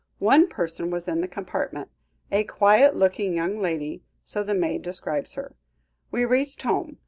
One 0.17 0.47
person 0.47 0.89
was 0.89 1.07
in 1.07 1.21
the 1.21 1.27
compartment, 1.27 1.89
a 2.31 2.43
quiet 2.43 2.95
looking 2.95 3.35
young 3.35 3.59
lady, 3.59 4.01
so 4.23 4.41
the 4.41 4.55
maid 4.55 4.81
describes 4.81 5.33
her. 5.35 5.53
We 6.09 6.25
reached 6.25 6.63
home. 6.63 6.97